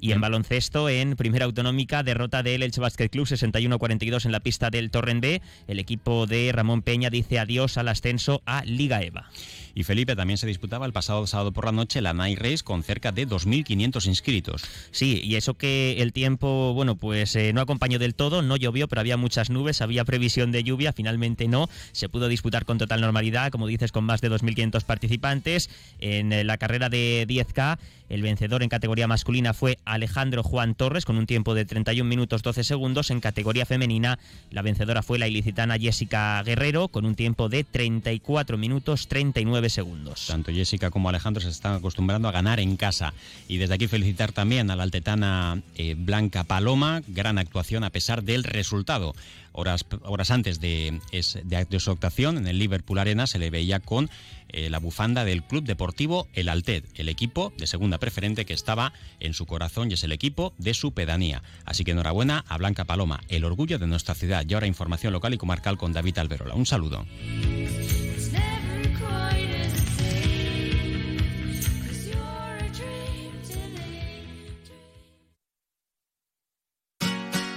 Y 0.02 0.11
en 0.11 0.21
baloncesto, 0.21 0.88
en 0.88 1.14
primera 1.14 1.44
autonómica, 1.44 2.02
derrota 2.02 2.42
del 2.42 2.64
Elche 2.64 2.80
Basket 2.80 3.09
Club 3.09 3.25
61-42 3.25 4.25
en 4.25 4.32
la 4.32 4.40
pista 4.40 4.68
del 4.68 4.90
Torren 4.90 5.21
B. 5.21 5.40
El 5.68 5.78
equipo 5.78 6.26
de 6.26 6.50
Ramón 6.52 6.82
Peña 6.82 7.09
dice 7.09 7.38
adiós 7.38 7.78
al 7.78 7.87
ascenso 7.87 8.42
a 8.44 8.64
Liga 8.64 9.00
EVA. 9.00 9.30
Y 9.75 9.85
Felipe 9.85 10.16
también 10.16 10.38
se 10.38 10.47
disputaba 10.49 10.87
el 10.87 10.92
pasado 10.92 11.26
sábado 11.28 11.52
por 11.52 11.66
la 11.66 11.73
noche 11.73 12.00
la 12.00 12.12
Night 12.12 12.38
Race 12.38 12.64
con 12.64 12.82
cerca 12.82 13.12
de 13.12 13.28
2.500 13.28 14.06
inscritos. 14.06 14.64
Sí, 14.90 15.21
y 15.23 15.37
eso 15.37 15.54
que 15.54 16.02
el 16.02 16.12
tiempo, 16.12 16.75
bueno, 16.75 16.97
pues 16.97 17.37
eh, 17.37 17.52
no 17.52 17.61
acompañó 17.61 18.00
del 18.00 18.16
todo, 18.16 18.42
no 18.42 18.56
llovió, 18.56 18.88
pero 18.88 19.00
había 19.00 19.16
muchas 19.16 19.50
nubes, 19.50 19.80
había 19.80 20.04
previsión 20.04 20.50
de 20.52 20.64
lluvia, 20.64 20.92
finalmente 20.92 21.49
no. 21.49 21.68
Se 21.92 22.09
pudo 22.09 22.26
disputar 22.28 22.64
con 22.64 22.78
total 22.78 23.00
normalidad, 23.00 23.50
como 23.50 23.66
dices, 23.68 23.92
con 23.92 24.04
más 24.04 24.21
de 24.21 24.30
2.500 24.30 24.82
participantes. 24.85 25.71
En 26.00 26.32
eh, 26.32 26.42
la 26.44 26.59
carrera 26.59 26.88
de 26.88 27.25
10K, 27.28 27.78
el 28.09 28.21
vencedor 28.21 28.62
en 28.62 28.68
categoría 28.68 29.09
masculina 29.09 29.54
fue 29.54 29.78
Alejandro 29.93 30.43
Juan 30.43 30.75
Torres 30.75 31.05
con 31.05 31.19
un 31.19 31.27
tiempo 31.27 31.55
de 31.55 31.67
31 31.67 32.09
minutos 32.09 32.43
12 32.43 32.65
segundos. 32.65 33.11
En 33.11 33.21
categoría 33.21 33.67
femenina, 33.67 34.19
la 34.51 34.63
vencedora 34.63 35.03
fue 35.03 35.19
la 35.19 35.29
ilicitana 35.29 35.79
Jessica 35.79 36.43
Guerrero 36.43 36.89
con 36.89 37.05
un 37.05 37.15
tiempo 37.15 37.51
de 37.51 37.63
34 37.63 38.57
minutos 38.57 39.09
39 39.09 39.69
segundos. 39.69 40.27
Tanto 40.29 40.51
Jessica 40.51 40.91
como 40.91 41.11
Alejandro 41.11 41.43
se 41.43 41.51
están 41.51 41.75
acostumbrando 41.75 42.29
a 42.29 42.33
ganar 42.33 42.59
en 42.59 42.77
casa. 42.77 43.13
Y 43.49 43.59
desde 43.59 43.75
aquí 43.75 43.87
felicitar 43.87 44.33
también 44.33 44.71
a 44.71 44.77
la 44.77 44.83
altetana 44.85 45.61
eh, 45.77 45.95
Blanca 45.97 46.45
Paloma, 46.45 47.03
gran 47.09 47.37
actuación 47.37 47.85
a 47.85 47.91
pesar 47.91 48.23
del 48.23 48.45
resultado. 48.45 49.15
Horas, 49.55 49.85
horas 50.05 50.31
antes 50.31 50.61
de, 50.61 50.99
de, 51.45 51.81
su 51.81 51.91
actuación 51.91 52.39
en 52.39 52.47
el 52.47 52.59
Liverpool 52.59 52.99
Arena 52.99 53.27
se 53.27 53.39
le 53.39 53.51
veía 53.51 53.81
con 53.81 54.09
eh, 54.52 54.71
la 54.71 54.78
bufanda 54.78 55.25
del 55.25 55.42
Club 55.42 55.64
Deportivo 55.64 56.28
El 56.35 56.49
Alted, 56.49 56.85
el 56.94 57.09
equipo 57.09 57.52
de 57.59 57.66
segunda 57.66 57.99
preferente 57.99 58.44
que 58.44 58.54
estaba 58.54 58.92
en 59.21 59.35
su 59.35 59.47
corazón 59.47 59.90
y 59.90 59.94
es 59.94 60.04
el 60.04 60.12
equipo 60.12 60.54
de 60.59 60.75
su 60.75 60.92
pedanía. 60.92 61.42
Así 61.64 61.85
que 61.85 61.92
enhorabuena 61.92 62.44
a 62.49 62.59
Blanca 62.59 62.85
Paloma, 62.85 63.21
el 63.28 63.44
orgullo 63.44 63.78
de 63.78 63.87
nuestra 63.87 64.14
ciudad. 64.14 64.44
Y 64.49 64.54
ahora 64.54 64.66
información 64.66 65.12
local 65.12 65.35
y 65.35 65.38
comarcal 65.38 65.78
con 65.78 65.92
David 65.92 66.18
Alberola. 66.18 66.54
Un 66.54 66.66
saludo. 66.66 67.04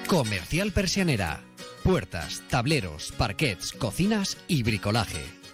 Comercial 0.07 0.71
Persianera. 0.71 1.43
Puertas, 1.83 2.41
tableros, 2.49 3.11
parquets, 3.17 3.73
cocinas 3.73 4.37
y 4.47 4.63
bricolaje. 4.63 5.44